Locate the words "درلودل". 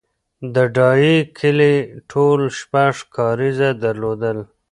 3.83-4.37